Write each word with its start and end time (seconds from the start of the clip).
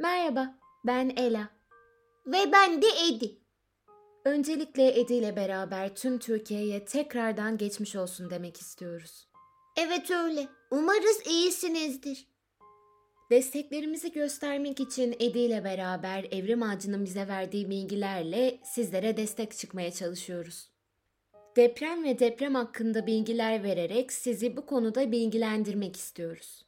Merhaba, 0.00 0.54
ben 0.86 1.12
Ela. 1.16 1.50
Ve 2.26 2.52
ben 2.52 2.82
de 2.82 2.86
Edi. 3.08 3.38
Öncelikle 4.24 5.00
Edi 5.00 5.14
ile 5.14 5.36
beraber 5.36 5.94
tüm 5.94 6.18
Türkiye'ye 6.18 6.84
tekrardan 6.84 7.58
geçmiş 7.58 7.96
olsun 7.96 8.30
demek 8.30 8.56
istiyoruz. 8.56 9.28
Evet 9.76 10.10
öyle. 10.10 10.48
Umarız 10.70 11.26
iyisinizdir. 11.26 12.26
Desteklerimizi 13.30 14.12
göstermek 14.12 14.80
için 14.80 15.16
Edi 15.20 15.38
ile 15.38 15.64
beraber 15.64 16.26
Evrim 16.30 16.62
Ağacı'nın 16.62 17.04
bize 17.04 17.28
verdiği 17.28 17.70
bilgilerle 17.70 18.60
sizlere 18.64 19.16
destek 19.16 19.56
çıkmaya 19.56 19.92
çalışıyoruz. 19.92 20.70
Deprem 21.56 22.04
ve 22.04 22.18
deprem 22.18 22.54
hakkında 22.54 23.06
bilgiler 23.06 23.62
vererek 23.62 24.12
sizi 24.12 24.56
bu 24.56 24.66
konuda 24.66 25.12
bilgilendirmek 25.12 25.96
istiyoruz. 25.96 26.67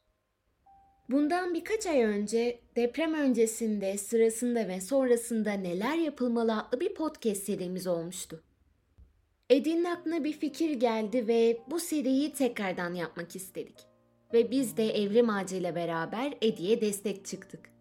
Bundan 1.10 1.54
birkaç 1.54 1.86
ay 1.86 2.02
önce 2.02 2.60
deprem 2.76 3.14
öncesinde, 3.14 3.98
sırasında 3.98 4.68
ve 4.68 4.80
sonrasında 4.80 5.52
neler 5.52 5.96
yapılmalı 5.96 6.58
adlı 6.58 6.80
bir 6.80 6.94
podcast 6.94 7.42
serimiz 7.42 7.86
olmuştu. 7.86 8.42
Edin'in 9.50 9.84
aklına 9.84 10.24
bir 10.24 10.32
fikir 10.32 10.70
geldi 10.70 11.28
ve 11.28 11.58
bu 11.70 11.80
seriyi 11.80 12.32
tekrardan 12.32 12.94
yapmak 12.94 13.36
istedik. 13.36 13.76
Ve 14.32 14.50
biz 14.50 14.76
de 14.76 14.90
Evrim 14.90 15.30
Ağacı 15.30 15.56
ile 15.56 15.74
beraber 15.74 16.34
Edi'ye 16.42 16.80
destek 16.80 17.26
çıktık. 17.26 17.79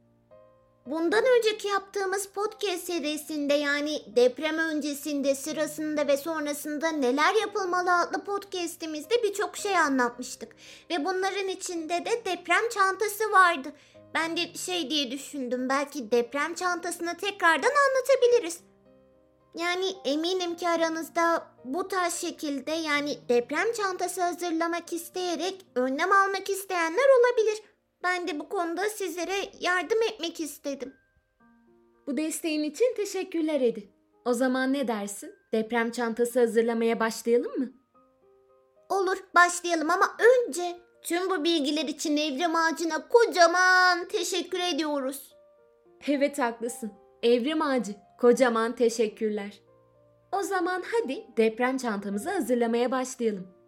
Bundan 0.90 1.24
önceki 1.38 1.68
yaptığımız 1.68 2.28
podcast 2.28 2.84
serisinde 2.84 3.54
yani 3.54 4.02
deprem 4.16 4.58
öncesinde, 4.58 5.36
sırasında 5.36 6.08
ve 6.08 6.18
sonrasında 6.18 6.88
neler 6.88 7.36
yapılmalı 7.36 7.94
adlı 7.94 8.24
podcastimizde 8.24 9.24
birçok 9.24 9.58
şey 9.58 9.78
anlatmıştık. 9.78 10.56
Ve 10.90 11.06
bunların 11.06 11.48
içinde 11.48 12.06
de 12.06 12.26
deprem 12.26 12.70
çantası 12.74 13.32
vardı. 13.32 13.70
Ben 14.14 14.38
de 14.38 14.54
şey 14.54 14.90
diye 14.90 15.12
düşündüm 15.12 15.70
belki 15.70 16.12
deprem 16.12 16.54
çantasını 16.54 17.18
tekrardan 17.18 17.72
anlatabiliriz. 17.88 18.60
Yani 19.56 19.96
eminim 20.06 20.56
ki 20.56 20.70
aranızda 20.70 21.48
bu 21.66 21.88
tarz 21.88 22.14
şekilde 22.14 22.72
yani 22.72 23.18
deprem 23.30 23.74
çantası 23.74 24.22
hazırlamak 24.22 24.94
isteyerek 24.94 25.66
önlem 25.76 26.12
almak 26.12 26.50
isteyenler 26.50 27.08
olabilir. 27.20 27.69
Ben 28.04 28.28
de 28.28 28.40
bu 28.40 28.50
konuda 28.50 28.90
sizlere 28.90 29.36
yardım 29.60 30.02
etmek 30.02 30.40
istedim. 30.40 30.94
Bu 32.08 32.18
desteğin 32.18 32.64
için 32.64 32.96
teşekkürler 32.96 33.62
Edi. 33.62 33.94
O 34.26 34.34
zaman 34.34 34.74
ne 34.74 34.88
dersin? 34.88 35.36
Deprem 35.54 35.92
çantası 35.92 36.40
hazırlamaya 36.40 37.00
başlayalım 37.00 37.60
mı? 37.60 37.74
Olur 38.90 39.18
başlayalım 39.36 39.90
ama 39.90 40.18
önce 40.20 40.78
tüm 41.02 41.30
bu 41.30 41.44
bilgiler 41.44 41.86
için 41.86 42.18
Evrim 42.18 42.56
Ağacı'na 42.56 43.08
kocaman 43.08 44.08
teşekkür 44.08 44.60
ediyoruz. 44.60 45.36
Evet 46.08 46.40
haklısın. 46.40 46.92
Evrim 47.24 47.62
Ağacı, 47.62 47.92
kocaman 48.20 48.76
teşekkürler. 48.76 49.62
O 50.32 50.42
zaman 50.42 50.84
hadi 50.92 51.28
deprem 51.38 51.78
çantamızı 51.78 52.30
hazırlamaya 52.30 52.92
başlayalım. 52.92 53.59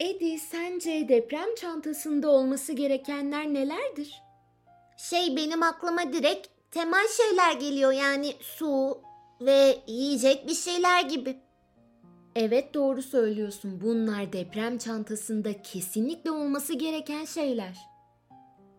Edi, 0.00 0.38
sence 0.38 1.08
deprem 1.08 1.54
çantasında 1.54 2.30
olması 2.30 2.72
gerekenler 2.72 3.54
nelerdir? 3.54 4.22
Şey 4.96 5.36
benim 5.36 5.62
aklıma 5.62 6.12
direkt 6.12 6.48
temel 6.70 7.06
şeyler 7.08 7.52
geliyor 7.52 7.92
yani 7.92 8.32
su 8.40 9.00
ve 9.40 9.78
yiyecek 9.86 10.48
bir 10.48 10.54
şeyler 10.54 11.04
gibi. 11.04 11.36
Evet 12.36 12.74
doğru 12.74 13.02
söylüyorsun. 13.02 13.80
Bunlar 13.80 14.32
deprem 14.32 14.78
çantasında 14.78 15.62
kesinlikle 15.62 16.30
olması 16.30 16.74
gereken 16.74 17.24
şeyler. 17.24 17.78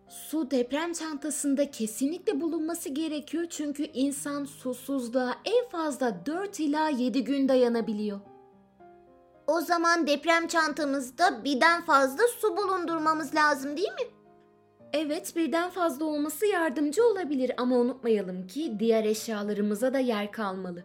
Su 0.08 0.50
deprem 0.50 0.92
çantasında 0.92 1.70
kesinlikle 1.70 2.40
bulunması 2.40 2.88
gerekiyor 2.88 3.46
çünkü 3.50 3.84
insan 3.84 4.44
susuzluğa 4.44 5.34
en 5.44 5.68
fazla 5.68 6.26
4 6.26 6.60
ila 6.60 6.88
7 6.88 7.24
gün 7.24 7.48
dayanabiliyor. 7.48 8.35
O 9.46 9.60
zaman 9.60 10.06
deprem 10.06 10.48
çantamızda 10.48 11.44
birden 11.44 11.84
fazla 11.84 12.22
su 12.40 12.56
bulundurmamız 12.56 13.34
lazım 13.34 13.76
değil 13.76 13.92
mi? 13.92 14.06
Evet 14.92 15.36
birden 15.36 15.70
fazla 15.70 16.04
olması 16.04 16.46
yardımcı 16.46 17.06
olabilir 17.06 17.52
ama 17.56 17.76
unutmayalım 17.76 18.46
ki 18.46 18.76
diğer 18.78 19.04
eşyalarımıza 19.04 19.94
da 19.94 19.98
yer 19.98 20.32
kalmalı. 20.32 20.84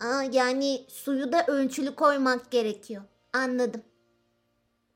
Aa, 0.00 0.22
yani 0.32 0.86
suyu 0.88 1.32
da 1.32 1.44
ölçülü 1.46 1.94
koymak 1.94 2.50
gerekiyor. 2.50 3.02
Anladım. 3.32 3.82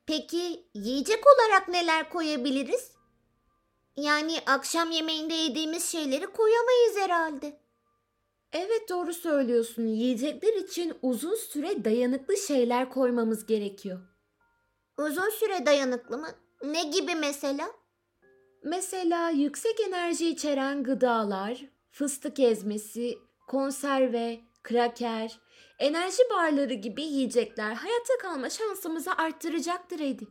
Peki 0.06 0.66
yiyecek 0.74 1.24
olarak 1.26 1.68
neler 1.68 2.10
koyabiliriz? 2.10 2.92
Yani 3.96 4.38
akşam 4.46 4.90
yemeğinde 4.90 5.34
yediğimiz 5.34 5.84
şeyleri 5.84 6.26
koyamayız 6.26 6.96
herhalde. 6.98 7.63
Evet 8.54 8.88
doğru 8.88 9.14
söylüyorsun. 9.14 9.86
Yiyecekler 9.86 10.54
için 10.54 10.94
uzun 11.02 11.34
süre 11.34 11.84
dayanıklı 11.84 12.36
şeyler 12.36 12.90
koymamız 12.90 13.46
gerekiyor. 13.46 14.00
Uzun 14.98 15.30
süre 15.30 15.66
dayanıklı 15.66 16.18
mı? 16.18 16.28
Ne 16.64 16.82
gibi 16.82 17.14
mesela? 17.14 17.70
Mesela 18.64 19.30
yüksek 19.30 19.80
enerji 19.80 20.28
içeren 20.28 20.82
gıdalar, 20.82 21.64
fıstık 21.90 22.40
ezmesi, 22.40 23.18
konserve, 23.48 24.40
kraker, 24.62 25.40
enerji 25.78 26.22
barları 26.30 26.74
gibi 26.74 27.02
yiyecekler 27.02 27.74
hayatta 27.74 28.18
kalma 28.20 28.50
şansımızı 28.50 29.12
arttıracaktır 29.12 30.00
Edi. 30.00 30.26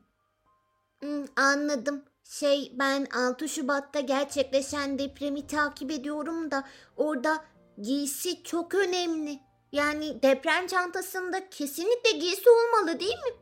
Hmm, 1.00 1.26
anladım. 1.36 2.04
Şey 2.24 2.72
ben 2.80 3.08
6 3.16 3.50
Şubat'ta 3.50 4.00
gerçekleşen 4.00 5.00
depremi 5.00 5.48
takip 5.48 5.92
ediyorum 5.92 6.52
da 6.52 6.64
orada 6.98 7.46
giysi 7.82 8.44
çok 8.44 8.76
önemli. 8.76 9.40
Yani 9.72 10.24
deprem 10.24 10.68
çantasında 10.68 11.50
kesinlikle 11.50 12.12
giysi 12.12 12.50
olmalı 12.50 13.00
değil 13.00 13.18
mi? 13.18 13.34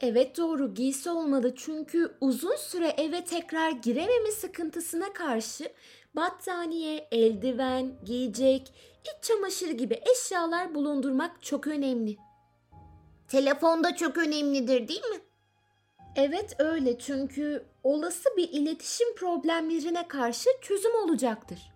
Evet 0.00 0.36
doğru 0.36 0.74
giysi 0.74 1.10
olmalı 1.10 1.54
çünkü 1.56 2.14
uzun 2.20 2.56
süre 2.56 2.88
eve 2.88 3.24
tekrar 3.24 3.70
girememe 3.70 4.30
sıkıntısına 4.30 5.12
karşı 5.12 5.72
battaniye, 6.16 7.08
eldiven, 7.12 7.92
giyecek, 8.04 8.72
iç 9.02 9.24
çamaşırı 9.24 9.72
gibi 9.72 10.00
eşyalar 10.12 10.74
bulundurmak 10.74 11.42
çok 11.42 11.66
önemli. 11.66 12.16
Telefon 13.28 13.84
da 13.84 13.96
çok 13.96 14.18
önemlidir 14.18 14.88
değil 14.88 15.04
mi? 15.04 15.20
Evet 16.16 16.56
öyle 16.58 16.98
çünkü 16.98 17.64
olası 17.82 18.28
bir 18.36 18.48
iletişim 18.48 19.14
problemlerine 19.14 20.08
karşı 20.08 20.50
çözüm 20.60 20.94
olacaktır. 20.94 21.75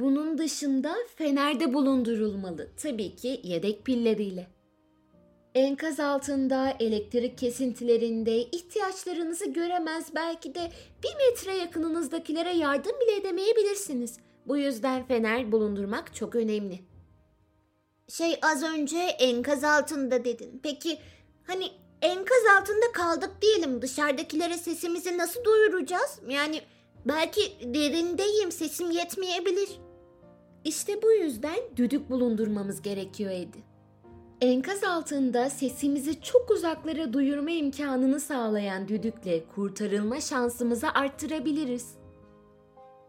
Bunun 0.00 0.38
dışında 0.38 0.96
fenerde 1.16 1.74
bulundurulmalı 1.74 2.68
tabii 2.76 3.16
ki 3.16 3.40
yedek 3.44 3.84
pilleriyle. 3.84 4.46
Enkaz 5.54 6.00
altında, 6.00 6.76
elektrik 6.80 7.38
kesintilerinde 7.38 8.42
ihtiyaçlarınızı 8.42 9.50
göremez 9.50 10.14
belki 10.14 10.54
de 10.54 10.70
bir 11.04 11.10
metre 11.26 11.56
yakınınızdakilere 11.56 12.56
yardım 12.56 12.92
bile 13.00 13.16
edemeyebilirsiniz. 13.16 14.18
Bu 14.46 14.56
yüzden 14.56 15.06
fener 15.06 15.52
bulundurmak 15.52 16.14
çok 16.14 16.34
önemli. 16.34 16.80
Şey 18.08 18.38
az 18.42 18.62
önce 18.62 18.98
enkaz 18.98 19.64
altında 19.64 20.24
dedin. 20.24 20.60
Peki 20.62 20.98
hani 21.46 21.68
enkaz 22.02 22.42
altında 22.58 22.92
kaldık 22.92 23.30
diyelim 23.42 23.82
dışarıdakilere 23.82 24.56
sesimizi 24.56 25.18
nasıl 25.18 25.44
duyuracağız? 25.44 26.20
Yani 26.28 26.60
belki 27.06 27.40
derindeyim 27.74 28.52
sesim 28.52 28.90
yetmeyebilir. 28.90 29.89
İşte 30.64 31.02
bu 31.02 31.12
yüzden 31.12 31.58
düdük 31.76 32.10
bulundurmamız 32.10 32.82
gerekiyor 32.82 33.30
Edi. 33.30 33.58
Enkaz 34.40 34.84
altında 34.84 35.50
sesimizi 35.50 36.20
çok 36.20 36.50
uzaklara 36.50 37.12
duyurma 37.12 37.50
imkanını 37.50 38.20
sağlayan 38.20 38.88
düdükle 38.88 39.44
kurtarılma 39.54 40.20
şansımızı 40.20 40.88
arttırabiliriz. 40.88 41.94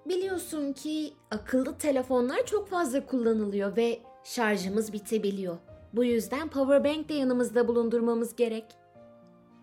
Biliyorsun 0.05 0.73
ki 0.73 1.13
akıllı 1.31 1.77
telefonlar 1.77 2.45
çok 2.45 2.69
fazla 2.69 3.05
kullanılıyor 3.05 3.77
ve 3.77 3.99
şarjımız 4.23 4.93
bitebiliyor. 4.93 5.57
Bu 5.93 6.03
yüzden 6.03 6.47
powerbank 6.47 7.09
de 7.09 7.13
yanımızda 7.13 7.67
bulundurmamız 7.67 8.35
gerek. 8.35 8.65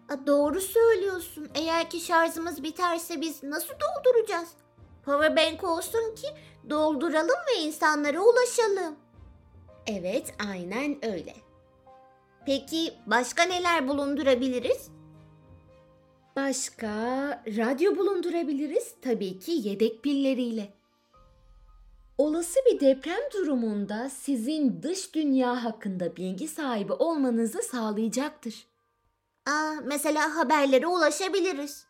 A, 0.08 0.26
doğru 0.26 0.60
söylüyorsun. 0.60 1.48
Eğer 1.54 1.90
ki 1.90 2.00
şarjımız 2.00 2.62
biterse 2.62 3.20
biz 3.20 3.42
nasıl 3.42 3.74
dolduracağız? 3.74 4.48
Powerbank 5.08 5.64
olsun 5.64 6.14
ki 6.14 6.26
dolduralım 6.70 7.36
ve 7.50 7.60
insanlara 7.60 8.20
ulaşalım. 8.20 8.96
Evet, 9.86 10.34
aynen 10.50 11.04
öyle. 11.04 11.34
Peki 12.46 12.94
başka 13.06 13.42
neler 13.42 13.88
bulundurabiliriz? 13.88 14.90
Başka 16.36 16.88
radyo 17.46 17.96
bulundurabiliriz 17.96 18.94
tabii 19.02 19.38
ki 19.38 19.52
yedek 19.52 20.02
pilleriyle. 20.02 20.72
Olası 22.18 22.60
bir 22.66 22.80
deprem 22.80 23.30
durumunda 23.34 24.10
sizin 24.10 24.82
dış 24.82 25.14
dünya 25.14 25.64
hakkında 25.64 26.16
bilgi 26.16 26.48
sahibi 26.48 26.92
olmanızı 26.92 27.62
sağlayacaktır. 27.62 28.66
Aa, 29.46 29.74
mesela 29.84 30.36
haberlere 30.36 30.86
ulaşabiliriz. 30.86 31.86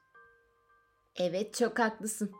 Evet 1.16 1.54
çok 1.54 1.78
haklısın. 1.78 2.30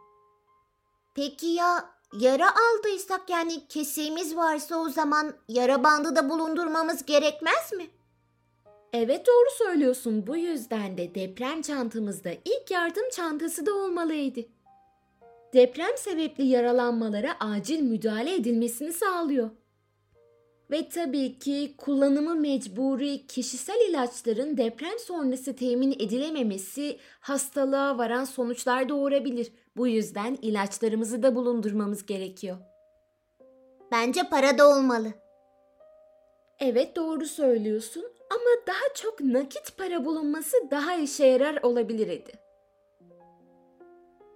Peki 1.15 1.47
ya 1.47 1.91
yara 2.13 2.49
aldıysak 2.51 3.31
yani 3.31 3.69
kesiğimiz 3.69 4.37
varsa 4.37 4.77
o 4.77 4.89
zaman 4.89 5.35
yara 5.49 5.85
bandı 5.85 6.17
da 6.17 6.31
bulundurmamız 6.31 7.07
gerekmez 7.07 7.73
mi? 7.73 7.87
Evet 8.93 9.27
doğru 9.27 9.47
söylüyorsun. 9.59 10.27
Bu 10.27 10.37
yüzden 10.37 10.99
de 10.99 11.15
deprem 11.15 11.63
çantamızda 11.63 12.31
ilk 12.31 12.71
yardım 12.71 13.11
çantası 13.13 13.67
da 13.67 13.75
olmalıydı. 13.75 14.41
Deprem 15.53 15.97
sebepli 15.97 16.45
yaralanmalara 16.45 17.37
acil 17.41 17.83
müdahale 17.83 18.35
edilmesini 18.35 18.93
sağlıyor. 18.93 19.51
Ve 20.71 20.89
tabii 20.89 21.39
ki 21.39 21.75
kullanımı 21.79 22.35
mecburi 22.35 23.27
kişisel 23.27 23.89
ilaçların 23.91 24.57
deprem 24.57 24.99
sonrası 24.99 25.57
temin 25.57 25.93
edilememesi 25.93 26.99
hastalığa 27.21 27.99
varan 27.99 28.25
sonuçlar 28.25 28.89
doğurabilir. 28.89 29.53
Bu 29.77 29.89
yüzden 29.89 30.39
ilaçlarımızı 30.43 31.23
da 31.23 31.35
bulundurmamız 31.35 32.07
gerekiyor. 32.07 32.57
Bence 33.93 34.23
para 34.31 34.59
da 34.59 34.69
olmalı. 34.69 35.09
Evet 36.61 36.97
doğru 36.97 37.27
söylüyorsun 37.27 38.05
ama 38.31 38.67
daha 38.67 38.95
çok 38.95 39.21
nakit 39.21 39.77
para 39.79 40.05
bulunması 40.05 40.57
daha 40.71 40.95
işe 40.95 41.27
yarar 41.27 41.63
olabilir 41.63 42.09
Edi. 42.09 42.33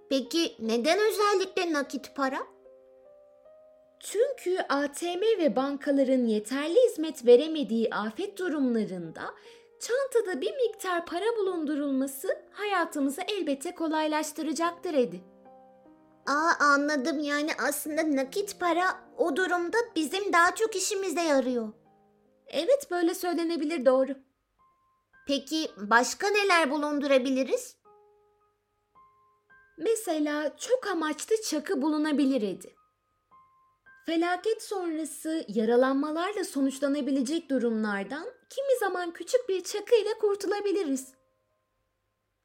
Peki 0.09 0.55
neden 0.59 0.99
özellikle 0.99 1.73
nakit 1.73 2.15
para? 2.15 2.52
Çünkü 4.03 4.59
ATM 4.69 5.21
ve 5.39 5.55
bankaların 5.55 6.25
yeterli 6.25 6.79
hizmet 6.89 7.25
veremediği 7.25 7.93
afet 7.93 8.37
durumlarında 8.37 9.21
çantada 9.79 10.41
bir 10.41 10.55
miktar 10.55 11.05
para 11.05 11.25
bulundurulması 11.37 12.41
hayatımızı 12.51 13.21
elbette 13.21 13.75
kolaylaştıracaktır 13.75 14.93
Edi. 14.93 15.21
Aa 16.27 16.51
anladım 16.59 17.19
yani 17.19 17.51
aslında 17.67 18.15
nakit 18.15 18.59
para 18.59 18.83
o 19.17 19.35
durumda 19.35 19.77
bizim 19.95 20.33
daha 20.33 20.55
çok 20.55 20.75
işimize 20.75 21.21
yarıyor. 21.21 21.69
Evet 22.47 22.87
böyle 22.91 23.13
söylenebilir 23.13 23.85
doğru. 23.85 24.15
Peki 25.27 25.71
başka 25.77 26.27
neler 26.27 26.71
bulundurabiliriz? 26.71 27.77
Mesela 29.77 30.57
çok 30.57 30.87
amaçlı 30.87 31.35
çakı 31.41 31.81
bulunabilir 31.81 32.41
Edi. 32.41 32.82
Felaket 34.05 34.63
sonrası 34.63 35.45
yaralanmalarla 35.47 36.43
sonuçlanabilecek 36.43 37.49
durumlardan 37.49 38.25
kimi 38.49 38.79
zaman 38.79 39.11
küçük 39.11 39.49
bir 39.49 39.63
çakı 39.63 39.95
ile 39.95 40.17
kurtulabiliriz. 40.21 41.13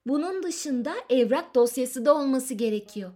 Bunun 0.06 0.42
dışında 0.42 0.94
evrak 1.10 1.54
dosyası 1.54 2.04
da 2.04 2.14
olması 2.14 2.54
gerekiyor. 2.54 3.10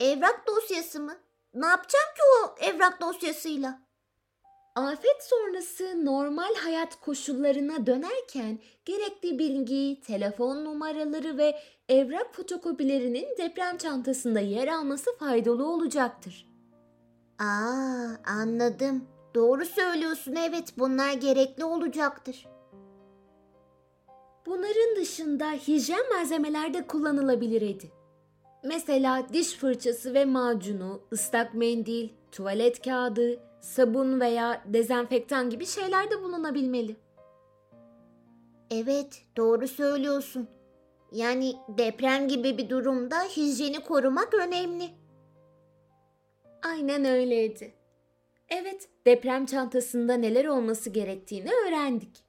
Evrak 0.00 0.46
dosyası 0.46 1.00
mı? 1.00 1.16
Ne 1.54 1.66
yapacağım 1.66 2.06
ki 2.16 2.22
o 2.42 2.64
evrak 2.64 3.00
dosyasıyla? 3.00 3.80
Afet 4.74 5.24
sonrası 5.24 6.04
normal 6.04 6.54
hayat 6.54 7.00
koşullarına 7.00 7.86
dönerken 7.86 8.58
gerekli 8.84 9.38
bilgi, 9.38 10.00
telefon 10.00 10.64
numaraları 10.64 11.38
ve 11.38 11.58
evrak 11.88 12.34
fotokopilerinin 12.34 13.36
deprem 13.38 13.78
çantasında 13.78 14.40
yer 14.40 14.68
alması 14.68 15.16
faydalı 15.18 15.66
olacaktır. 15.66 16.55
Aa 17.38 18.08
anladım. 18.26 19.04
Doğru 19.34 19.64
söylüyorsun 19.64 20.34
evet 20.34 20.74
bunlar 20.78 21.12
gerekli 21.12 21.64
olacaktır. 21.64 22.46
Bunların 24.46 24.96
dışında 24.96 25.50
hijyen 25.50 26.12
malzemeler 26.14 26.74
de 26.74 26.86
kullanılabilir 26.86 27.62
Edi. 27.62 27.90
Mesela 28.64 29.26
diş 29.32 29.56
fırçası 29.56 30.14
ve 30.14 30.24
macunu, 30.24 31.00
ıslak 31.12 31.54
mendil, 31.54 32.08
tuvalet 32.32 32.82
kağıdı, 32.82 33.40
sabun 33.60 34.20
veya 34.20 34.62
dezenfektan 34.66 35.50
gibi 35.50 35.66
şeyler 35.66 36.10
de 36.10 36.22
bulunabilmeli. 36.22 36.96
Evet 38.70 39.22
doğru 39.36 39.68
söylüyorsun. 39.68 40.48
Yani 41.12 41.56
deprem 41.68 42.28
gibi 42.28 42.58
bir 42.58 42.70
durumda 42.70 43.22
hijyeni 43.22 43.80
korumak 43.80 44.34
önemli. 44.34 44.90
Aynen 46.66 47.04
öyleydi. 47.04 47.74
Evet, 48.48 48.88
deprem 49.06 49.46
çantasında 49.46 50.14
neler 50.14 50.44
olması 50.44 50.90
gerektiğini 50.90 51.50
öğrendik. 51.66 52.24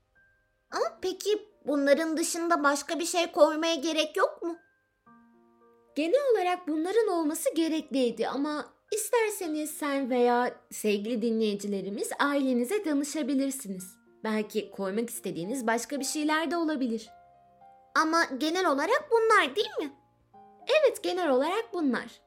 Ama 0.71 0.99
peki 1.01 1.47
bunların 1.67 2.17
dışında 2.17 2.63
başka 2.63 2.99
bir 2.99 3.05
şey 3.05 3.31
koymaya 3.31 3.75
gerek 3.75 4.17
yok 4.17 4.43
mu? 4.43 4.57
Genel 5.95 6.31
olarak 6.33 6.67
bunların 6.67 7.07
olması 7.07 7.55
gerekliydi 7.55 8.27
ama 8.27 8.65
isterseniz 8.91 9.71
sen 9.71 10.09
veya 10.09 10.55
sevgili 10.71 11.21
dinleyicilerimiz 11.21 12.09
ailenize 12.19 12.85
danışabilirsiniz. 12.85 13.97
Belki 14.23 14.71
koymak 14.71 15.09
istediğiniz 15.09 15.67
başka 15.67 15.99
bir 15.99 16.05
şeyler 16.05 16.51
de 16.51 16.57
olabilir. 16.57 17.09
Ama 17.95 18.23
genel 18.37 18.65
olarak 18.65 19.09
bunlar 19.11 19.55
değil 19.55 19.77
mi? 19.79 19.93
Evet, 20.67 21.03
genel 21.03 21.29
olarak 21.29 21.73
bunlar. 21.73 22.26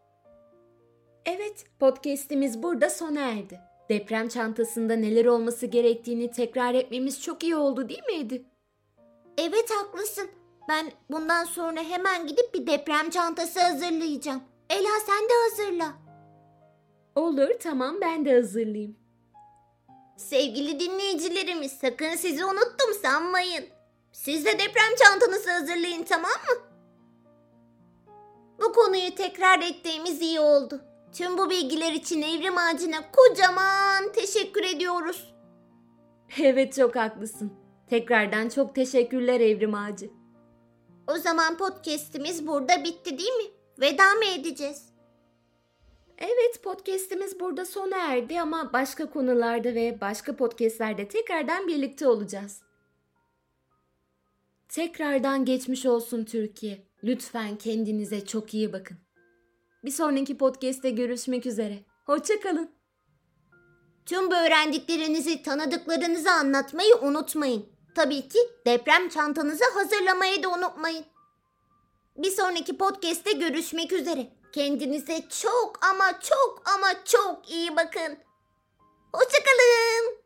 Evet, 1.26 1.64
podcast'imiz 1.80 2.62
burada 2.62 2.90
sona 2.90 3.20
erdi. 3.20 3.60
Deprem 3.88 4.28
çantasında 4.28 4.96
neler 4.96 5.24
olması 5.24 5.66
gerektiğini 5.66 6.30
tekrar 6.30 6.74
etmemiz 6.74 7.22
çok 7.22 7.42
iyi 7.42 7.56
oldu 7.56 7.88
değil 7.88 8.04
miydi? 8.06 8.44
Evet 9.38 9.70
haklısın. 9.70 10.30
Ben 10.68 10.92
bundan 11.10 11.44
sonra 11.44 11.80
hemen 11.80 12.26
gidip 12.26 12.54
bir 12.54 12.66
deprem 12.66 13.10
çantası 13.10 13.60
hazırlayacağım. 13.60 14.42
Ela 14.70 15.00
sen 15.06 15.24
de 15.28 15.32
hazırla. 15.50 15.92
Olur, 17.14 17.48
tamam 17.60 18.00
ben 18.00 18.24
de 18.24 18.34
hazırlayayım. 18.34 18.96
Sevgili 20.16 20.80
dinleyicilerimiz 20.80 21.72
sakın 21.72 22.16
sizi 22.16 22.44
unuttum 22.44 22.94
sanmayın. 23.02 23.64
Siz 24.12 24.44
de 24.44 24.52
deprem 24.52 24.94
çantanızı 25.04 25.50
hazırlayın 25.50 26.02
tamam 26.02 26.30
mı? 26.30 26.62
Bu 28.62 28.72
konuyu 28.72 29.14
tekrar 29.14 29.58
ettiğimiz 29.58 30.22
iyi 30.22 30.40
oldu. 30.40 30.89
Tüm 31.12 31.38
bu 31.38 31.50
bilgiler 31.50 31.92
için 31.92 32.22
Evrim 32.22 32.58
Ağacı'na 32.58 33.10
kocaman 33.12 34.12
teşekkür 34.12 34.64
ediyoruz. 34.64 35.34
Evet 36.42 36.74
çok 36.74 36.96
haklısın. 36.96 37.52
Tekrardan 37.88 38.48
çok 38.48 38.74
teşekkürler 38.74 39.40
Evrim 39.40 39.74
Ağacı. 39.74 40.10
O 41.06 41.16
zaman 41.16 41.56
podcast'imiz 41.58 42.46
burada 42.46 42.84
bitti 42.84 43.18
değil 43.18 43.32
mi? 43.32 43.50
Veda 43.80 44.14
mı 44.14 44.24
edeceğiz? 44.24 44.90
Evet 46.18 46.62
podcast'imiz 46.62 47.40
burada 47.40 47.64
sona 47.64 47.96
erdi 47.96 48.40
ama 48.40 48.72
başka 48.72 49.10
konularda 49.10 49.74
ve 49.74 50.00
başka 50.00 50.36
podcast'lerde 50.36 51.08
tekrardan 51.08 51.68
birlikte 51.68 52.08
olacağız. 52.08 52.62
Tekrardan 54.68 55.44
geçmiş 55.44 55.86
olsun 55.86 56.24
Türkiye. 56.24 56.86
Lütfen 57.04 57.56
kendinize 57.56 58.26
çok 58.26 58.54
iyi 58.54 58.72
bakın. 58.72 58.96
Bir 59.84 59.90
sonraki 59.90 60.38
podcast'te 60.38 60.90
görüşmek 60.90 61.46
üzere. 61.46 61.78
Hoşçakalın. 62.06 62.70
Tüm 64.06 64.30
bu 64.30 64.34
öğrendiklerinizi 64.34 65.42
tanıdıklarınıza 65.42 66.30
anlatmayı 66.30 66.96
unutmayın. 66.96 67.66
Tabii 67.94 68.28
ki 68.28 68.38
deprem 68.66 69.08
çantanızı 69.08 69.64
hazırlamayı 69.74 70.42
da 70.42 70.48
unutmayın. 70.48 71.04
Bir 72.16 72.30
sonraki 72.30 72.78
podcast'te 72.78 73.32
görüşmek 73.32 73.92
üzere. 73.92 74.32
Kendinize 74.52 75.28
çok 75.42 75.86
ama 75.86 76.20
çok 76.20 76.62
ama 76.74 77.04
çok 77.04 77.50
iyi 77.50 77.76
bakın. 77.76 78.18
Hoşçakalın. 79.12 80.19